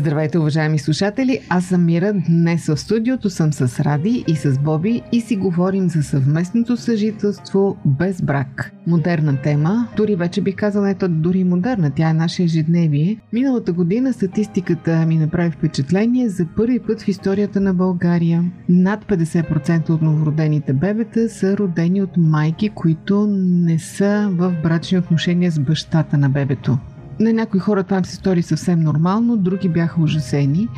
[0.00, 1.40] Здравейте, уважаеми слушатели!
[1.48, 2.12] Аз съм Мира.
[2.28, 7.76] Днес в студиото съм с Ради и с Боби и си говорим за съвместното съжителство
[7.84, 8.72] без брак.
[8.86, 13.16] Модерна тема, дори вече бих казала, ето дори модерна, тя е наше ежедневие.
[13.32, 18.44] Миналата година статистиката ми направи впечатление за първи път в историята на България.
[18.68, 25.52] Над 50% от новородените бебета са родени от майки, които не са в брачни отношения
[25.52, 26.78] с бащата на бебето.
[27.20, 30.68] На някои хора това се стори съвсем нормално, други бяха ужасени.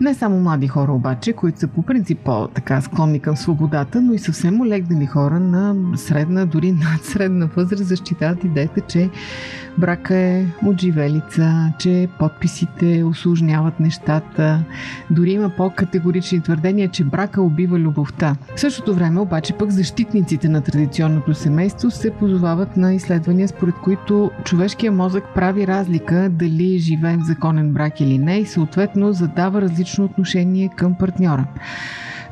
[0.00, 4.18] Не само млади хора обаче, които са по принцип по-така склонни към свободата, но и
[4.18, 9.10] съвсем олегнали хора на средна, дори над средна възраст защитават идеята, че
[9.78, 14.64] брака е отживелица, че подписите осложняват нещата.
[15.10, 18.36] Дори има по-категорични твърдения, че брака убива любовта.
[18.56, 24.30] В същото време обаче пък защитниците на традиционното семейство се позовават на изследвания, според които
[24.44, 25.87] човешкият мозък прави разлика
[26.30, 31.46] дали живеем в законен брак или не и съответно задава различно отношение към партньора.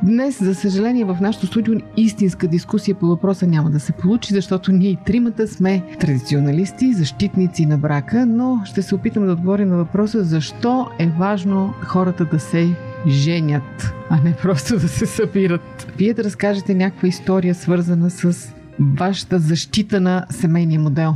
[0.03, 4.73] Днес, за съжаление, в нашото студио истинска дискусия по въпроса няма да се получи, защото
[4.73, 9.77] ние и тримата сме традиционалисти, защитници на брака, но ще се опитам да отговорим на
[9.77, 12.77] въпроса защо е важно хората да се
[13.09, 15.93] женят, а не просто да се събират.
[15.99, 21.15] Вие да разкажете някаква история, свързана с вашата защита на семейния модел.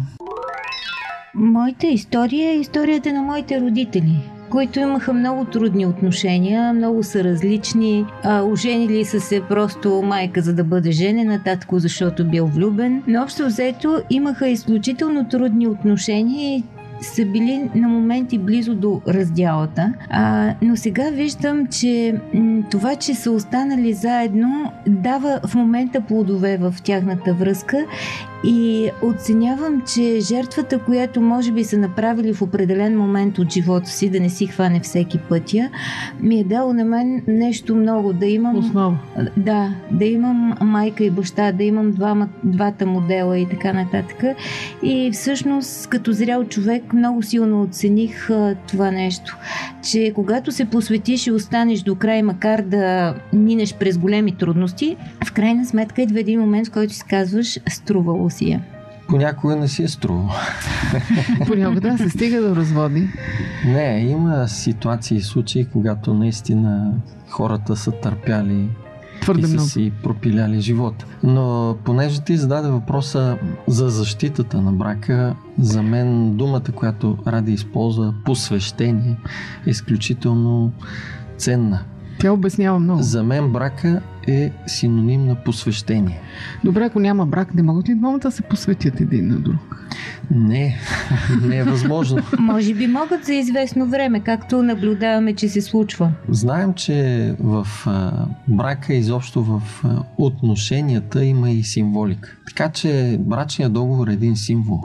[1.34, 8.04] Моята история е историята на моите родители които имаха много трудни отношения, много са различни.
[8.22, 13.02] А, оженили са се просто майка за да бъде женена, татко защото бил влюбен.
[13.06, 16.64] Но общо взето имаха изключително трудни отношения и
[17.02, 19.92] са били на моменти близо до раздялата.
[20.10, 26.56] А, но сега виждам, че м- това, че са останали заедно, дава в момента плодове
[26.56, 27.86] в тяхната връзка
[28.44, 34.10] и оценявам, че жертвата, която може би са направили в определен момент от живота си,
[34.10, 35.70] да не си хване всеки пътя,
[36.20, 38.12] ми е дало на мен нещо много.
[38.12, 38.56] Да имам.
[38.56, 38.98] Основа.
[39.36, 44.24] Да, да имам майка и баща, да имам двама, двата модела и така нататък.
[44.82, 49.36] И всъщност, като зрял човек, много силно оцених а, това нещо.
[49.90, 54.96] Че когато се посветиш и останеш до край, макар да минеш през големи трудности,
[55.26, 58.62] в крайна сметка идва един момент, в който си казваш, струвало си е.
[59.08, 60.34] Понякога не си е струва.
[61.46, 63.08] Понякога да се стига до разводи.
[63.66, 66.92] Не, има ситуации и случаи, когато наистина
[67.28, 68.68] хората са търпяли
[69.20, 69.68] Твърде и са много.
[69.68, 71.06] си пропиляли живота.
[71.22, 78.14] Но понеже ти зададе въпроса за защитата на брака, за мен думата, която Ради използва,
[78.24, 79.16] посвещение,
[79.66, 80.72] е изключително
[81.36, 81.80] ценна.
[82.20, 83.02] Тя обяснява много.
[83.02, 86.20] За мен брака е синоним на посвещение.
[86.64, 89.86] Добре, ако няма брак, не могат ли двамата да се посветят един на друг?
[90.30, 90.78] Не,
[91.42, 92.22] не е възможно.
[92.38, 96.12] Може би могат за известно време, както наблюдаваме, че се случва.
[96.28, 102.36] Знаем, че в а, брака, изобщо в а, отношенията има и символика.
[102.46, 104.80] Така че брачният договор е един символ.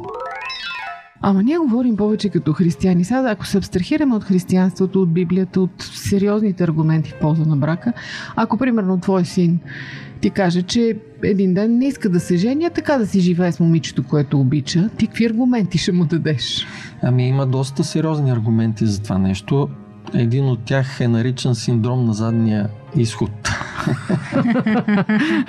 [1.27, 3.03] Ама ние говорим повече като християни.
[3.03, 7.93] Сега, ако се абстрахираме от християнството, от Библията, от сериозните аргументи в полза на брака,
[8.35, 9.59] ако примерно твой син
[10.21, 13.51] ти каже, че един ден не иска да се жени, а така да си живее
[13.51, 16.67] с момичето, което обича, ти какви аргументи ще му дадеш?
[17.01, 19.69] Ами има доста сериозни аргументи за това нещо.
[20.13, 22.69] Един от тях е наричан синдром на задния
[23.01, 23.31] изход.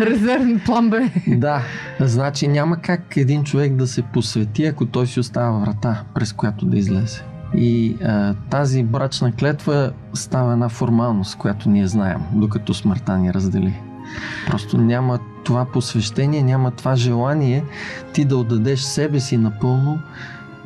[0.01, 1.11] Резервен план Б.
[1.27, 1.63] да,
[2.01, 6.67] значи няма как един човек да се посвети, ако той си остава врата, през която
[6.67, 7.23] да излезе.
[7.55, 13.81] И а, тази брачна клетва става една формалност, която ние знаем, докато смъртта ни раздели.
[14.47, 17.65] Просто няма това посвещение, няма това желание
[18.13, 19.99] ти да отдадеш себе си напълно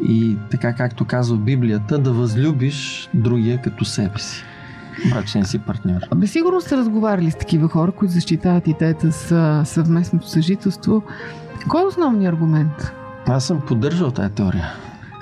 [0.09, 4.45] и така както казва Библията, да възлюбиш другия като себе си.
[5.15, 6.01] Брачния си партньор.
[6.11, 11.03] Абе, сигурно сте разговаряли с такива хора, които защитават идеята с съвместното съжителство.
[11.69, 12.93] Кой е основният аргумент?
[13.27, 14.73] Аз съм поддържал тази теория.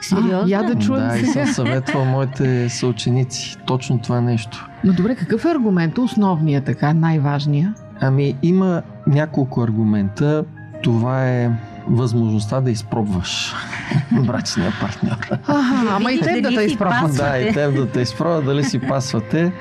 [0.00, 0.40] Сериозно?
[0.44, 1.46] А, я да чуем Да, и сега.
[1.46, 4.68] съм съветвал моите съученици точно това нещо.
[4.84, 5.98] Но добре, какъв е аргумент?
[5.98, 7.84] Основният, така, най-важният?
[8.00, 10.44] Ами, има няколко аргумента.
[10.82, 11.50] Това е
[11.90, 13.54] възможността да изпробваш
[14.12, 15.38] брачния партньор.
[15.46, 17.16] Аха, ама и теб да те изпробват.
[17.16, 19.52] Да, и теб да те изпробва, дали си пасвате.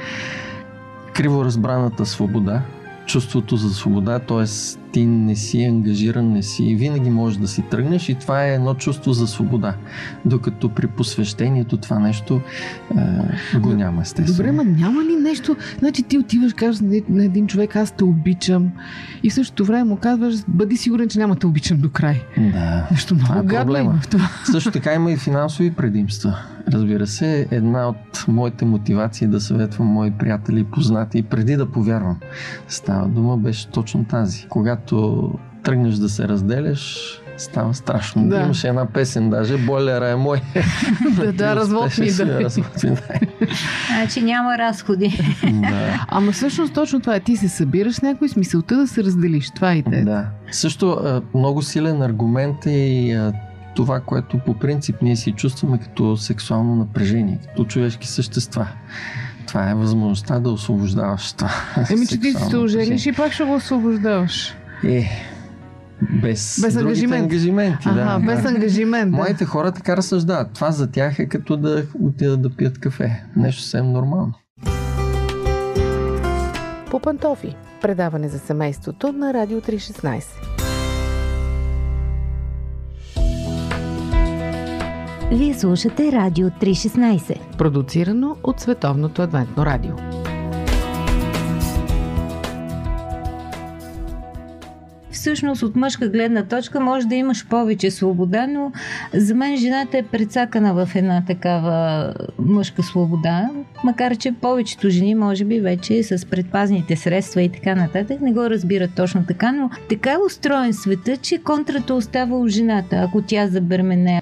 [1.14, 2.62] Криво разбраната свобода,
[3.06, 4.46] чувството за свобода, т.е.
[4.98, 8.74] ти не си ангажиран, не си, винаги можеш да си тръгнеш и това е едно
[8.74, 9.76] чувство за свобода.
[10.26, 12.42] Докато при посвещението това нещо
[13.56, 14.38] е, го няма, естествено.
[14.38, 15.56] Добре, ма няма ли нещо?
[15.80, 18.72] Значи ти отиваш, казваш на един човек, аз те обичам.
[19.24, 22.22] И в същото време му казваш, бъди сигурен, че няма да те обичам до край.
[22.38, 22.88] Да.
[22.92, 24.00] Нещо много Това е проблема.
[24.02, 24.30] в това.
[24.52, 26.38] Също така има и финансови предимства.
[26.74, 31.72] Разбира се, една от моите мотивации да съветвам мои приятели и познати и преди да
[31.72, 32.18] повярвам,
[32.68, 34.46] става дума, беше точно тази.
[34.50, 34.87] Когато
[35.64, 36.98] тръгнеш да се разделяш,
[37.38, 38.30] става страшно.
[38.30, 38.42] Да.
[38.42, 40.42] Имаше една песен даже, бойлера е мой.
[41.16, 42.50] да, да, развод ми Успеше да.
[43.96, 45.20] Значи няма разходи.
[45.44, 46.06] да.
[46.08, 47.20] Ама всъщност точно това е.
[47.20, 49.52] Ти се събираш с някой с мисълта да се разделиш.
[49.56, 50.06] Това е идея.
[50.06, 50.26] Да.
[50.52, 50.98] Също
[51.36, 53.32] много силен аргумент е и
[53.76, 58.68] това, което по принцип ние си чувстваме като сексуално напрежение, като човешки същества.
[59.48, 61.52] Това е възможността да освобождаваш това.
[61.92, 64.54] Еми, че ти сексуално се ожениш и пак ще го освобождаваш.
[64.84, 65.10] Е,
[66.22, 67.24] без, Без ангажимент.
[67.24, 67.90] ангажименти.
[67.90, 68.50] Ага, да, без да.
[68.50, 69.12] ангажимент.
[69.12, 69.18] Да.
[69.18, 70.54] Моите хора така разсъждават.
[70.54, 73.24] Това за тях е като да отидат да пият кафе.
[73.36, 74.34] Нещо съвсем нормално.
[76.92, 77.56] По пантофи.
[77.82, 80.24] Предаване за семейството на Радио 316.
[85.32, 87.58] Вие слушате Радио 316.
[87.58, 89.94] Продуцирано от Световното адвентно радио.
[95.28, 98.72] Всъщност от мъжка гледна точка може да имаш повече свобода, но
[99.14, 103.50] за мен жената е прецакана в една такава мъжка свобода,
[103.84, 108.50] макар че повечето жени може би вече с предпазните средства и така нататък не го
[108.50, 113.48] разбират точно така, но така е устроен света, че контрата остава у жената, ако тя
[113.48, 114.22] забремене.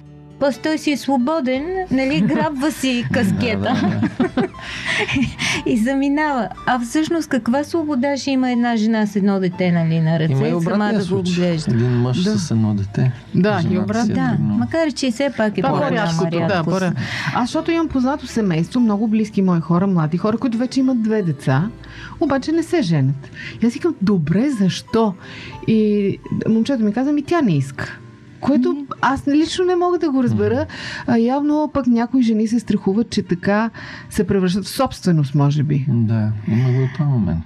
[0.62, 4.00] Той си е свободен, нали, грабва си каскета
[5.66, 6.48] и заминава.
[6.66, 10.48] А всъщност каква свобода ще има една жена с едно дете, нали, на ръце, Има
[10.48, 11.74] и сама да го отглежда.
[11.74, 12.38] Един мъж Да.
[12.38, 13.12] с едно дете.
[13.34, 14.12] Да, и Жената обратно.
[14.12, 16.70] е Да, макар че и все пак е е по-рядкото, да, по
[17.34, 21.22] Аз, защото имам познато семейство, много близки мои хора, млади хора, които вече имат две
[21.22, 21.68] деца,
[22.20, 23.30] обаче не се женят.
[23.62, 25.14] И аз викам, добре, защо?
[25.66, 26.18] И
[26.48, 27.98] момчето ми каза, ми тя не иска.
[28.40, 30.66] Което аз лично не мога да го разбера.
[31.06, 33.70] А, явно пък някои жени се страхуват, че така
[34.10, 35.86] се превръщат в собственост, може би.
[35.88, 37.44] Да, има го този момент.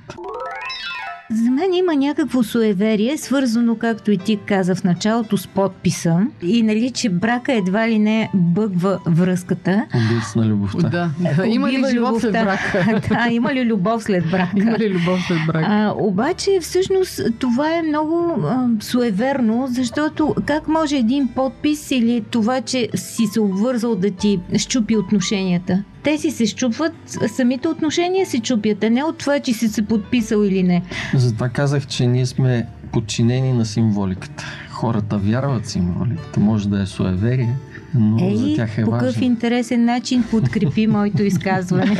[1.30, 6.26] За мен има някакво суеверие, свързано, както и ти каза в началото, с подписа.
[6.42, 9.86] И нали, че брака едва ли не бъгва връзката.
[9.94, 10.88] Убийство на любовта.
[10.88, 11.46] Да, да.
[11.46, 12.44] Има ли Убива живот след любовта.
[12.44, 13.08] брака?
[13.08, 14.52] да, има ли любов след брака?
[14.56, 15.66] Има ли любов след брака?
[15.70, 22.60] А, обаче, всъщност, това е много а, суеверно, защото как може един подпис или това,
[22.60, 25.84] че си се обвързал да ти щупи отношенията?
[26.02, 26.92] Те си се щупват,
[27.36, 30.82] самите отношения се чупят, а не от това, че си се подписал или не.
[31.14, 34.44] Затова казах, че ние сме подчинени на символиката.
[34.70, 36.40] Хората вярват символиката.
[36.40, 37.56] Може да е суеверие,
[37.94, 41.96] но за Ей, тях е по какъв интересен начин подкрепи моето изказване.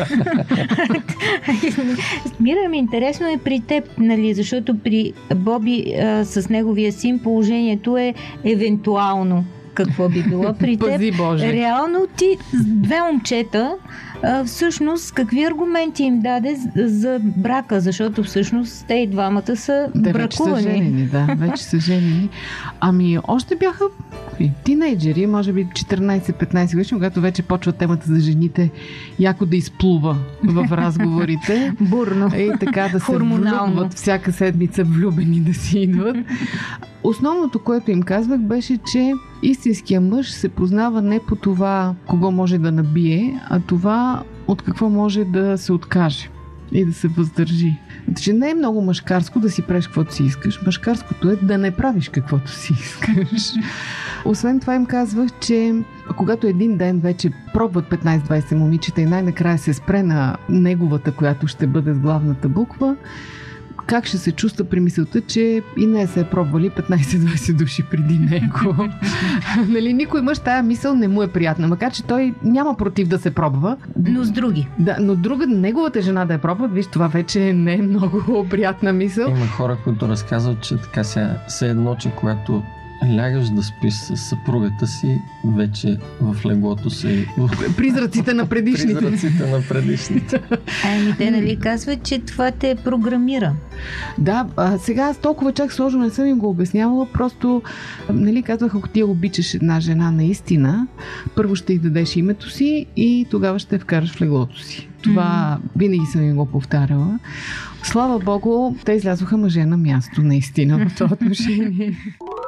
[2.40, 7.96] Мира ми интересно е при теб, нали, защото при Боби а, с неговия син положението
[7.96, 8.14] е
[8.44, 9.44] евентуално
[9.84, 10.54] какво би било.
[10.58, 11.52] При теб Пази Боже.
[11.52, 13.74] Реално ти две момчета
[14.22, 20.12] а, всъщност какви аргументи им даде за- брака, защото всъщност те и двамата са Те
[20.12, 20.62] вече са бракувани.
[20.62, 22.28] женени, да, вече са женени.
[22.80, 23.84] Ами, още бяха
[24.64, 28.70] тинейджери, може би 14-15 години, когато вече почва темата за жените
[29.18, 31.72] яко да изплува в разговорите.
[31.80, 32.30] Бурно.
[32.36, 36.16] И така да се влюбват всяка седмица влюбени да си идват.
[37.04, 42.58] Основното, което им казвах, беше, че истинския мъж се познава не по това кого може
[42.58, 46.30] да набие, а това от какво може да се откаже
[46.72, 47.76] и да се въздържи.
[48.20, 50.62] Че не е много мъжкарско да си правиш каквото си искаш.
[50.66, 53.52] Мъжкарското е да не правиш каквото си искаш.
[54.24, 55.74] Освен това им казвах, че
[56.16, 61.66] когато един ден вече пробват 15-20 момичета и най-накрая се спре на неговата, която ще
[61.66, 62.96] бъде с главната буква,
[63.90, 68.18] как ще се чувства при мисълта, че и не се е пробвали 15-20 души преди
[68.18, 68.74] него.
[69.68, 73.18] нали, никой мъж тая мисъл не му е приятна, макар че той няма против да
[73.18, 73.76] се пробва.
[74.08, 74.68] Но с други.
[74.78, 78.92] Да, но друга, неговата жена да я пробва, виж, това вече не е много приятна
[78.92, 79.28] мисъл.
[79.28, 82.62] Има хора, които разказват, че така се, се едно, че когато
[83.08, 85.18] лягаш да спиш с съпругата си,
[85.56, 87.26] вече в леглото си.
[87.76, 88.94] Призраците на предишните.
[88.94, 90.40] Призраците на предишните.
[90.84, 93.54] Ами те нали казват, че това те програмира.
[94.18, 97.62] Да, а сега аз толкова чак сложно не съм им го обяснявала, просто
[98.12, 100.86] нали, казвах, ако ти обичаш една жена наистина,
[101.36, 104.88] първо ще й дадеш името си и тогава ще вкараш в леглото си.
[105.02, 105.78] Това mm-hmm.
[105.78, 107.18] винаги съм им го повтаряла.
[107.82, 111.98] Слава Богу, те излязоха мъже на място, наистина, в това отношение.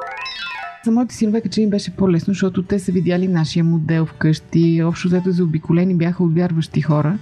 [0.85, 4.83] За моите синове, че им беше по-лесно, защото те са видяли нашия модел вкъщи.
[4.83, 6.31] Общо взето заобиколени бяха от
[6.85, 7.17] хора.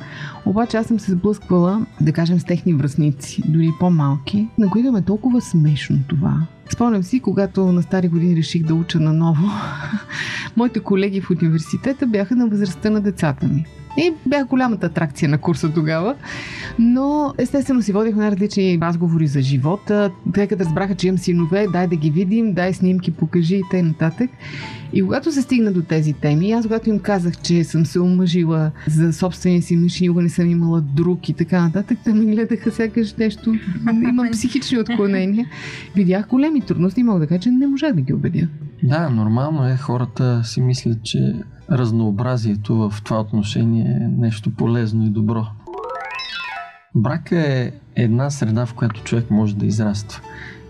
[0.46, 5.02] Обаче аз съм се сблъсквала, да кажем, с техни връзници, дори по-малки, на които е
[5.02, 6.48] толкова смешно това.
[6.74, 9.48] Спомням си, когато на стари години реших да уча наново,
[10.58, 13.66] моите колеги в университета бяха на възрастта на децата ми.
[13.98, 16.16] И бях голямата атракция на курса тогава.
[16.80, 20.12] Но естествено си водихме най-различни разговори за живота.
[20.34, 24.12] Те като разбраха, че имам синове, дай да ги видим, дай снимки, покажи и т.н.
[24.94, 28.72] И когато се стигна до тези теми, аз когато им казах, че съм се омъжила
[28.88, 32.72] за собствения си мъж никога не съм имала друг и така нататък, те ме гледаха
[32.72, 33.56] сякаш нещо,
[33.92, 35.46] имам психични отклонения.
[35.96, 38.48] Видях големи трудности и мога да кажа, че не можах да ги убедя.
[38.84, 39.78] Да, нормално е.
[39.78, 41.36] Хората си мислят, че
[41.72, 45.46] разнообразието в това отношение е нещо полезно и добро.
[46.96, 50.22] Брака е една среда, в която човек може да израства.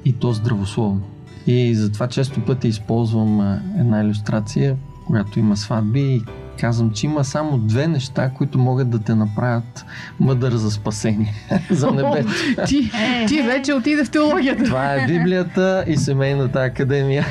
[0.06, 1.02] И то здравословно.
[1.48, 4.78] И затова често пъти използвам една иллюстрация,
[5.08, 6.22] когато има сватби и
[6.60, 9.86] казвам, че има само две неща, които могат да те направят
[10.20, 11.34] мъдър за спасение
[11.70, 12.32] за небето.
[12.68, 12.92] ти,
[13.28, 14.64] ти вече отиде в теологията.
[14.64, 17.26] Това е Библията и семейната академия.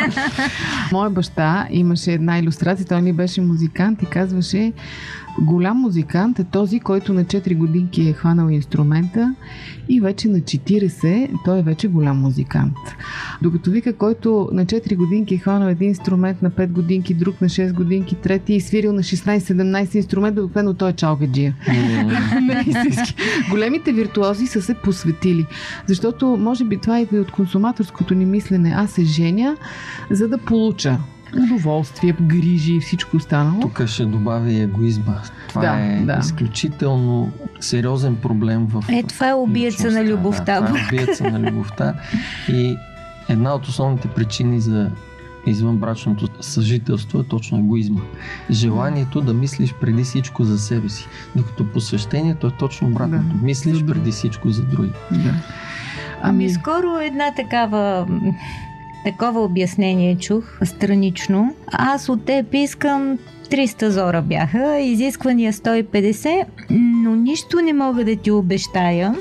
[0.92, 4.72] Моя баща имаше една иллюстрация, той ни беше музикант и казваше
[5.38, 9.34] Голям музикант е този, който на 4 годинки е хванал инструмента
[9.88, 12.76] и вече на 40 той е вече голям музикант.
[13.42, 17.48] Докато вика, който на 4 годинки е хванал един инструмент, на 5 годинки, друг на
[17.48, 21.56] 6 годинки, трети и свирил на 16-17 инструмент, обикновено той е чалгаджия.
[23.50, 25.46] Големите виртуози са се посветили.
[25.86, 28.74] Защото може би това идва и от консуматорското ни мислене.
[28.76, 29.56] Аз се женя,
[30.10, 30.98] за да получа
[31.36, 33.60] удоволствие, грижи и всичко останало.
[33.60, 35.14] Тук ще добавя и егоизма.
[35.48, 36.18] Това да, е да.
[36.20, 38.84] изключително сериозен проблем в.
[38.88, 40.60] Е, това е убиеца на любовта.
[40.60, 41.94] Да, това е убиеца на любовта.
[42.48, 42.76] И
[43.28, 44.90] една от основните причини за
[45.46, 48.00] извънбрачното съжителство е точно егоизма.
[48.50, 51.08] Желанието да мислиш преди всичко за себе си.
[51.36, 53.36] Докато посвещението е точно обратното.
[53.36, 53.44] Да.
[53.44, 54.92] Мислиш преди всичко за други.
[55.10, 55.18] Да.
[55.18, 55.34] Ами,
[56.22, 58.06] ами скоро една такава
[59.04, 61.54] Такова обяснение чух странично.
[61.72, 63.18] Аз от теб искам
[63.50, 69.14] 300 зора бяха, изисквания 150, но нищо не мога да ти обещая.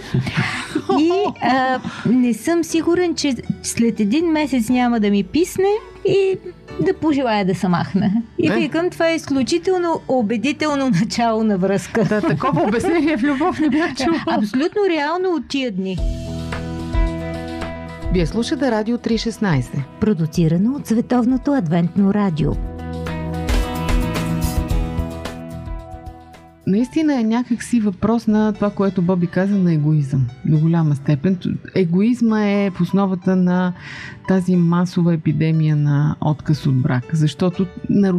[1.00, 5.70] И а, не съм сигурен, че след един месец няма да ми писне
[6.06, 6.38] и
[6.86, 8.12] да пожелая да се махна.
[8.40, 12.04] И викам, това е изключително убедително начало на връзка.
[12.04, 14.24] Да, такова обяснение в любов не бях чула.
[14.28, 15.98] Абсолютно реално от тия дни.
[18.14, 19.84] Вие слушате Радио 316.
[20.00, 22.52] Продуцирано от Световното адвентно радио.
[26.68, 30.28] Наистина е някакси въпрос на това, което Боби каза на егоизъм.
[30.46, 31.38] До голяма степен.
[31.76, 33.74] Егоизма е в основата на
[34.28, 37.04] тази масова епидемия на отказ от брак.
[37.14, 37.66] Защото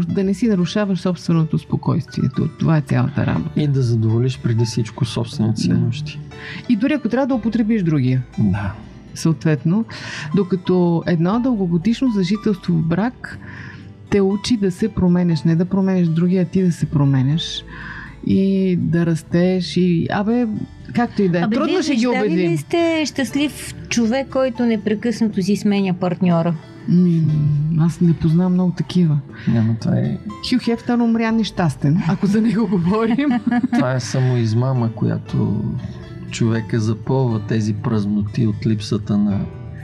[0.08, 2.28] да не си нарушаваш собственото спокойствие.
[2.58, 3.60] Това е цялата работа.
[3.60, 5.74] И да задоволиш преди всичко собствените си да.
[5.74, 6.20] нужди.
[6.68, 8.22] И дори ако трябва да употребиш другия.
[8.38, 8.74] Да
[9.14, 9.84] съответно.
[10.34, 13.38] Докато едно дългогодишно зажителство в брак
[14.10, 17.64] те учи да се променеш, не да променеш другия, ти да се променеш
[18.26, 20.06] и да растеш и...
[20.10, 20.46] Абе,
[20.94, 21.50] както и да е.
[21.50, 22.50] Трудно ще ги убедим.
[22.50, 26.54] ли сте щастлив човек, който непрекъснато си сменя партньора?
[26.88, 27.22] Ми,
[27.80, 29.18] аз не познавам много такива.
[29.48, 30.18] Няма, това е...
[30.50, 33.30] Хю Хефтър умря нещастен, ако за него говорим.
[33.74, 35.64] това е само измама, която
[36.30, 39.40] човека запълва тези празноти от липсата на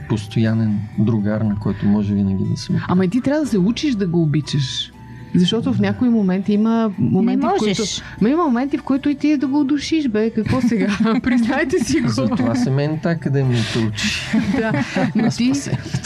[0.09, 3.95] постоянен другар, на който може винаги да се Ама и ти трябва да се учиш
[3.95, 4.91] да го обичаш.
[5.35, 7.83] Защото в някои моменти има моменти, в които...
[8.21, 10.29] Ма има моменти, в които и ти да го удушиш, бе.
[10.29, 10.97] Какво сега?
[11.23, 12.09] Признайте си го.
[12.09, 14.07] За това семейната академия те учи.
[14.57, 14.85] да,
[15.15, 15.51] но ти,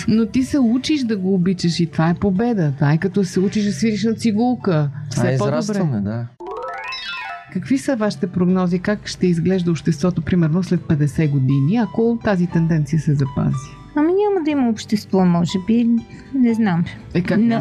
[0.07, 2.71] но ти се учиш да го обичаш и това е победа.
[2.75, 4.89] Това е като се учиш да свириш на цигулка.
[5.11, 6.25] Това е израстване, да.
[7.53, 8.79] Какви са вашите прогнози?
[8.79, 13.55] Как ще изглежда обществото, примерно, след 50 години, ако тази тенденция се запази?
[13.95, 15.89] Ами няма да има общество, може би.
[16.35, 16.85] Не знам.
[17.13, 17.55] Е, как Но,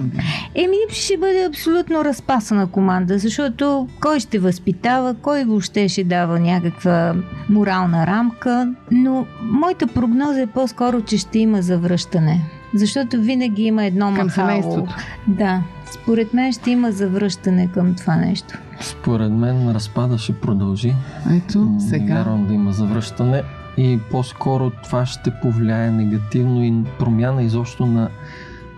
[0.55, 7.15] Еми, ще бъде абсолютно разпасана команда, защото кой ще възпитава, кой въобще ще дава някаква
[7.49, 8.75] морална рамка.
[8.91, 12.41] Но моята прогноза е по-скоро, че ще има завръщане.
[12.75, 14.49] защото винаги има едно Към махало.
[14.49, 14.95] семейството.
[15.29, 18.59] Да, според мен ще има завръщане към това нещо.
[18.81, 20.95] Според мен разпада ще продължи.
[21.31, 22.15] Ето, сега.
[22.15, 23.43] вярвам да има завръщане
[23.77, 28.09] и по-скоро това ще повлияе негативно и промяна изобщо на,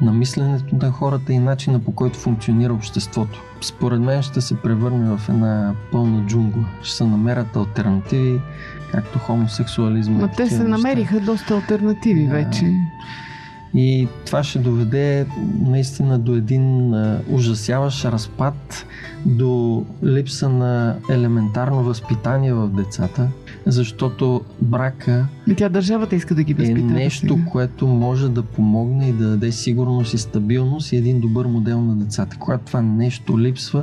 [0.00, 3.42] на мисленето на хората и начина по който функционира обществото.
[3.60, 6.64] Според мен ще се превърне в една пълна джунгла.
[6.82, 8.40] Ще се намерят альтернативи,
[8.92, 10.18] както хомосексуализма.
[10.18, 10.68] Ма и те се неща.
[10.68, 12.32] намериха доста альтернативи Да.
[12.32, 12.74] вече.
[13.74, 15.26] И това ще доведе
[15.60, 16.94] наистина до един
[17.30, 18.86] ужасяващ разпад,
[19.26, 23.28] до липса на елементарно възпитание в децата,
[23.66, 26.80] защото брака И тя държавата иска да ги е възпита.
[26.80, 27.50] нещо, сега.
[27.50, 31.96] което може да помогне и да даде сигурност и стабилност и един добър модел на
[31.96, 32.36] децата.
[32.38, 33.82] Когато това нещо липсва,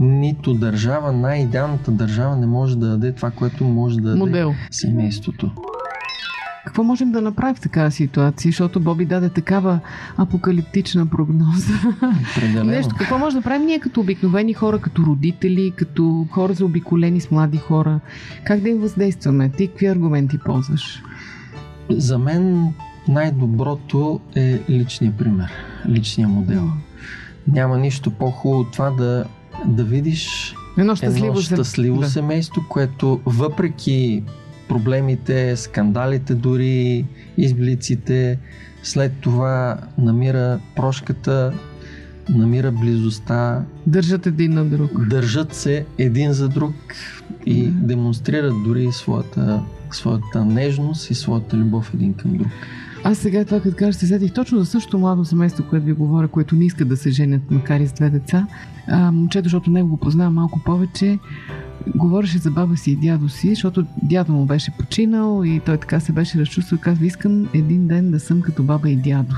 [0.00, 4.54] нито държава, най-идеалната държава не може да даде това, което може да даде Модел.
[4.70, 5.50] семейството.
[6.64, 8.48] Какво можем да направим в такава ситуация?
[8.48, 9.80] Защото Боби даде такава
[10.16, 11.72] апокалиптична прогноза.
[12.32, 12.70] Определено.
[12.70, 17.30] Нещо, какво може да правим ние като обикновени хора, като родители, като хора заобиколени с
[17.30, 18.00] млади хора?
[18.44, 19.48] Как да им въздействаме?
[19.48, 21.02] Ти какви аргументи ползваш?
[21.90, 22.74] За мен
[23.08, 25.50] най-доброто е личния пример,
[25.88, 26.70] личния модел.
[27.48, 29.24] Няма нищо по-хубаво от това да,
[29.66, 32.10] да видиш Едно щастливо, едно щастливо да.
[32.10, 34.22] семейство, което въпреки
[34.74, 37.04] проблемите, скандалите дори,
[37.38, 38.38] изблиците,
[38.82, 41.52] след това намира прошката,
[42.28, 45.08] намира близостта, Държат един на друг.
[45.08, 46.74] държат се един за друг
[47.46, 52.48] и демонстрират дори своята, своята нежност и своята любов един към друг.
[53.04, 56.28] Аз сега това, като кажа, се сетих точно за същото младо семейство, което ви говоря,
[56.28, 58.46] което не искат да се женят, макар и с две деца.
[58.88, 61.18] А, момчето, защото него го познавам малко повече,
[61.96, 66.00] говореше за баба си и дядо си, защото дядо му беше починал и той така
[66.00, 69.34] се беше разчувствал и казва, искам един ден да съм като баба и дядо.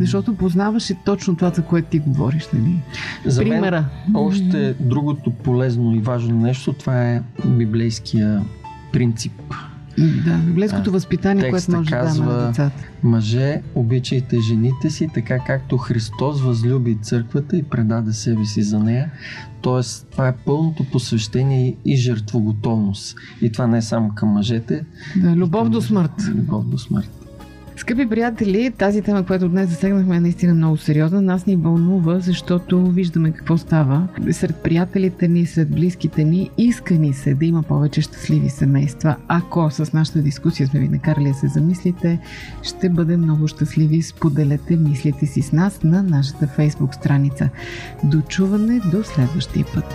[0.00, 2.82] Защото познаваше точно това, за което ти говориш, нали?
[3.26, 3.84] За мен Примера.
[4.14, 8.42] Още другото полезно и важно нещо, това е библейския
[8.92, 9.32] принцип.
[10.26, 12.84] Да, библейското възпитание, което може да даме казва- на децата.
[13.02, 19.10] Мъже, обичайте жените си, така както Христос възлюби църквата и предаде себе си за нея.
[19.60, 23.16] Тоест, това е пълното посвещение и жертвоготовност.
[23.42, 24.84] И това не е само към мъжете.
[25.16, 26.12] Да, любов към до смърт.
[26.28, 27.10] Любов до смърт.
[27.78, 31.22] Скъпи приятели, тази тема, която днес засегнахме е наистина много сериозна.
[31.22, 34.08] Нас ни вълнува, защото виждаме какво става.
[34.30, 39.16] Сред приятелите ни, сред близките ни, иска ни се да има повече щастливи семейства.
[39.28, 42.20] Ако с нашата дискусия сме ви накарали да се замислите,
[42.62, 44.02] ще бъдем много щастливи.
[44.02, 47.48] Споделете мислите си с нас на нашата фейсбук страница.
[48.04, 49.94] До чуване до следващия път.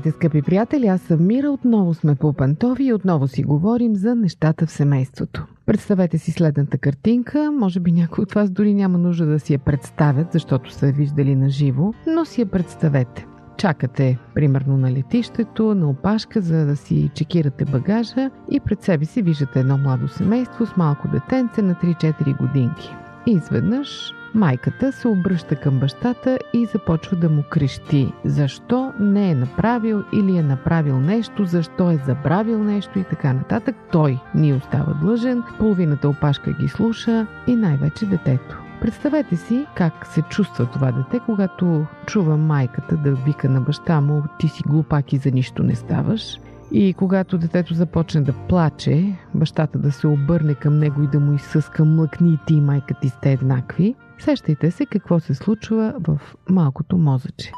[0.00, 4.14] Здравейте, скъпи приятели, аз съм Мира, отново сме по пантофи и отново си говорим за
[4.14, 5.46] нещата в семейството.
[5.66, 9.58] Представете си следната картинка, може би някои от вас дори няма нужда да си я
[9.58, 13.26] представят, защото са я виждали на живо, но си я представете.
[13.56, 19.22] Чакате, примерно на летището, на опашка, за да си чекирате багажа и пред себе си
[19.22, 22.96] виждате едно младо семейство с малко детенце на 3-4 годинки.
[23.26, 30.02] Изведнъж майката се обръща към бащата и започва да му крещи защо не е направил
[30.12, 33.76] или е направил нещо, защо е забравил нещо и така нататък.
[33.92, 38.62] Той ни остава длъжен, половината опашка ги слуша и най-вече детето.
[38.80, 44.22] Представете си как се чувства това дете, когато чува майката да вика на баща му
[44.38, 46.38] «Ти си глупак и за нищо не ставаш».
[46.72, 51.34] И когато детето започне да плаче, бащата да се обърне към него и да му
[51.34, 56.20] изсъска млъкни и ти и майка ти сте еднакви, сещайте се какво се случва в
[56.50, 57.52] малкото мозъче.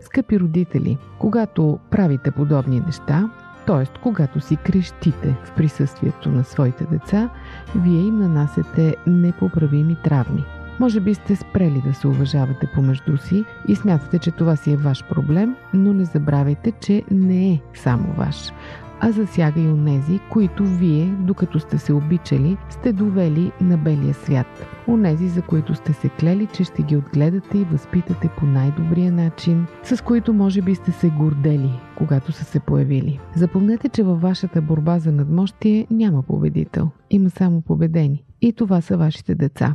[0.00, 3.30] Скъпи родители, когато правите подобни неща,
[3.66, 3.98] т.е.
[4.02, 7.30] когато си крещите в присъствието на своите деца,
[7.76, 10.44] вие им нанасяте непоправими травми.
[10.80, 14.76] Може би сте спрели да се уважавате помежду си и смятате, че това си е
[14.76, 18.52] ваш проблем, но не забравяйте, че не е само ваш
[19.00, 24.46] а засяга и онези, които вие, докато сте се обичали, сте довели на белия свят.
[24.88, 29.66] Онези, за които сте се клели, че ще ги отгледате и възпитате по най-добрия начин,
[29.82, 33.20] с които може би сте се гордели, когато са се появили.
[33.34, 36.90] Запомнете, че във вашата борба за надмощие няма победител.
[37.10, 38.24] Има само победени.
[38.40, 39.74] И това са вашите деца.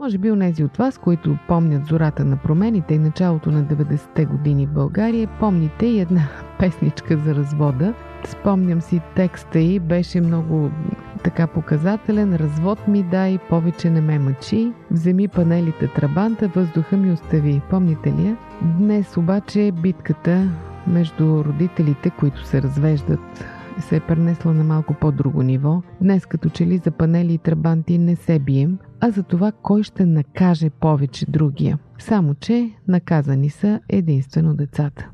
[0.00, 4.66] Може би онези от вас, които помнят зората на промените и началото на 90-те години
[4.66, 7.94] в България, помните и една песничка за развода.
[8.24, 10.70] Спомням си текста и беше много
[11.24, 12.34] така показателен.
[12.34, 14.72] Развод ми дай, повече не ме мъчи.
[14.90, 17.62] Вземи панелите трабанта, въздуха ми остави.
[17.70, 18.36] Помните ли я?
[18.62, 20.48] Днес обаче битката
[20.86, 23.44] между родителите, които се развеждат
[23.80, 25.82] се е пренесла на малко по-друго ниво.
[26.00, 29.82] Днес като че ли за панели и трабанти не се бием, а за това кой
[29.82, 31.78] ще накаже повече другия.
[31.98, 35.08] Само, че наказани са единствено децата.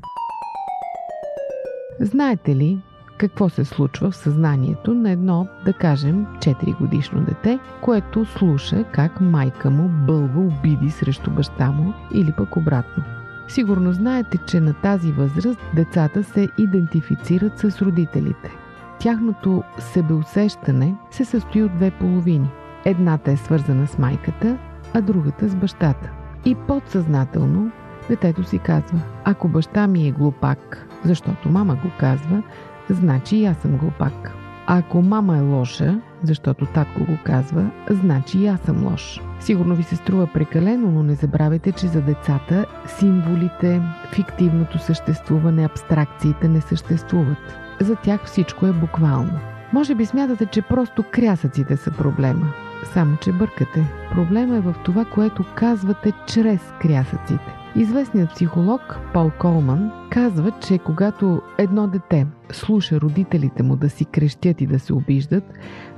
[1.99, 2.77] Знаете ли
[3.17, 9.21] какво се случва в съзнанието на едно, да кажем, 4 годишно дете, което слуша как
[9.21, 13.03] майка му бълва обиди срещу баща му или пък обратно?
[13.47, 18.51] Сигурно знаете, че на тази възраст децата се идентифицират с родителите.
[18.99, 22.49] Тяхното себеусещане се състои от две половини.
[22.85, 24.57] Едната е свързана с майката,
[24.93, 26.09] а другата с бащата.
[26.45, 27.71] И подсъзнателно
[28.09, 32.43] детето си казва, ако баща ми е глупак, защото мама го казва,
[32.89, 34.44] значи и аз съм глупак.
[34.67, 39.21] Ако мама е лоша, защото татко го казва, значи и аз съм лош.
[39.39, 43.81] Сигурно ви се струва прекалено, но не забравяйте, че за децата символите,
[44.13, 47.37] фиктивното съществуване, абстракциите не съществуват.
[47.81, 49.39] За тях всичко е буквално.
[49.73, 52.53] Може би смятате, че просто крясъците са проблема.
[52.93, 53.85] Само, че бъркате.
[54.11, 57.64] Проблема е в това, което казвате чрез крясъците.
[57.77, 58.81] Известният психолог
[59.13, 64.79] Пол Колман казва, че когато едно дете слуша родителите му да си крещят и да
[64.79, 65.43] се обиждат,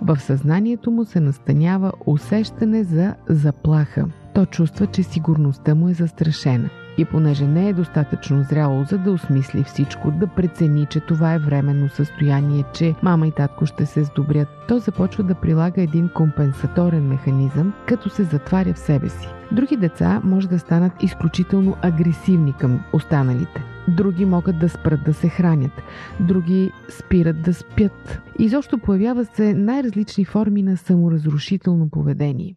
[0.02, 4.06] в съзнанието му се настанява усещане за заплаха.
[4.34, 6.70] То чувства, че сигурността му е застрашена.
[6.98, 11.40] И понеже не е достатъчно зряло за да осмисли всичко, да прецени, че това е
[11.40, 17.08] временно състояние, че мама и татко ще се сдобрят, то започва да прилага един компенсаторен
[17.08, 19.28] механизъм, като се затваря в себе си.
[19.52, 23.64] Други деца може да станат изключително агресивни към останалите.
[23.88, 25.72] Други могат да спрат да се хранят,
[26.20, 28.22] други спират да спят.
[28.40, 32.56] Изобщо появяват се най-различни форми на саморазрушително поведение.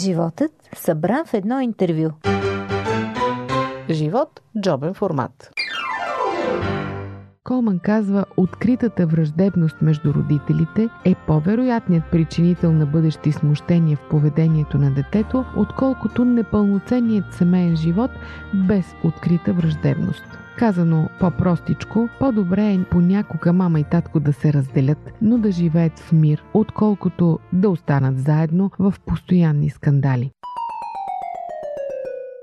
[0.00, 2.10] Животът събран в едно интервю.
[3.90, 5.50] Живот– джобен формат.
[7.44, 14.90] Колман казва, откритата враждебност между родителите е по-вероятният причинител на бъдещи смущения в поведението на
[14.90, 18.10] детето, отколкото непълноценният семейен живот
[18.68, 20.24] без открита враждебност.
[20.58, 26.12] Казано по-простичко, по-добре е понякога мама и татко да се разделят, но да живеят в
[26.12, 30.30] мир, отколкото да останат заедно в постоянни скандали.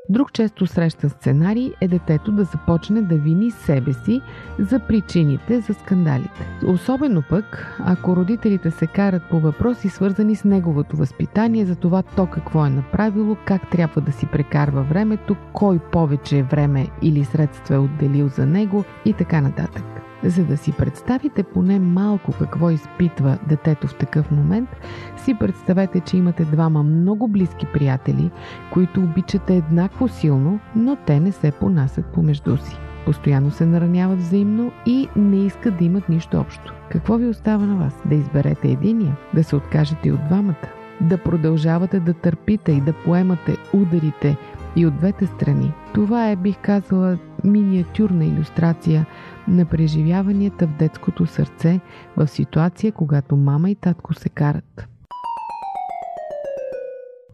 [0.09, 4.21] Друг често срещан сценарий е детето да започне да вини себе си
[4.59, 6.47] за причините за скандалите.
[6.65, 12.25] Особено пък, ако родителите се карат по въпроси свързани с неговото възпитание, за това то
[12.25, 17.79] какво е направило, как трябва да си прекарва времето, кой повече време или средства е
[17.79, 19.96] отделил за него и така нататък.
[20.23, 24.69] За да си представите поне малко какво изпитва детето в такъв момент,
[25.17, 28.31] си представете, че имате двама много близки приятели,
[28.73, 32.77] които обичате еднакво силно, но те не се понасят помежду си.
[33.05, 36.73] Постоянно се нараняват взаимно и не искат да имат нищо общо.
[36.91, 38.01] Какво ви остава на вас?
[38.05, 39.17] Да изберете единия?
[39.33, 40.67] Да се откажете от двамата?
[41.01, 44.37] Да продължавате да търпите и да поемате ударите
[44.77, 45.73] и от двете страни.
[45.93, 49.05] Това е, бих казала, миниатюрна иллюстрация
[49.47, 51.79] на преживяванията в детското сърце
[52.17, 54.87] в ситуация, когато мама и татко се карат.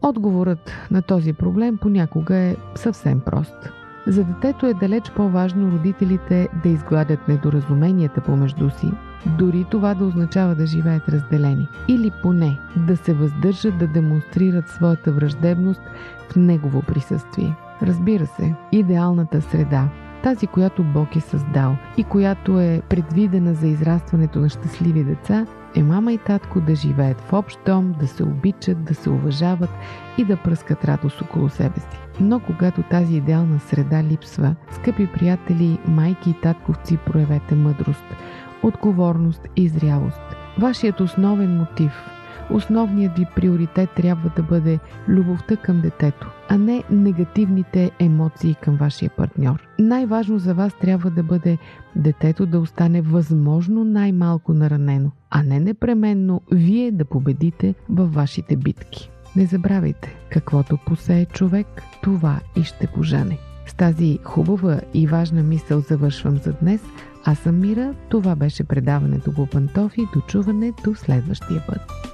[0.02, 3.56] Отговорът на този проблем понякога е съвсем прост.
[4.06, 8.90] За детето е далеч по-важно родителите да изгладят недоразуменията помежду си,
[9.38, 15.12] дори това да означава да живеят разделени, или поне да се въздържат да демонстрират своята
[15.12, 15.80] враждебност
[16.32, 17.54] в негово присъствие.
[17.82, 19.88] Разбира се, идеалната среда,
[20.22, 25.82] тази, която Бог е създал и която е предвидена за израстването на щастливи деца, е
[25.82, 29.70] мама и татко да живеят в общ дом, да се обичат, да се уважават
[30.18, 31.98] и да пръскат радост около себе си.
[32.20, 38.04] Но когато тази идеална среда липсва, скъпи приятели, майки и татковци, проявете мъдрост,
[38.62, 40.36] отговорност и зрялост.
[40.58, 42.13] Вашият основен мотив,
[42.50, 44.78] основният ви приоритет трябва да бъде
[45.08, 49.68] любовта към детето, а не негативните емоции към вашия партньор.
[49.78, 51.58] Най-важно за вас трябва да бъде
[51.96, 59.10] детето да остане възможно най-малко наранено, а не непременно вие да победите във вашите битки.
[59.36, 63.38] Не забравяйте, каквото посее човек, това и ще пожане.
[63.66, 66.80] С тази хубава и важна мисъл завършвам за днес.
[67.24, 72.13] Аз съм Мира, това беше предаването по пантофи, до чуване до следващия път.